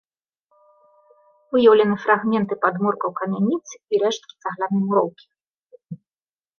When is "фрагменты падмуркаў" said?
2.07-3.09